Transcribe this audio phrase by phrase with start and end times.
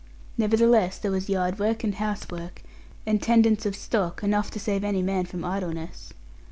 [0.35, 2.63] Nevertheless, there was yard work, and house work,
[3.05, 6.11] and tendence of stock, enough to save any man from idleness.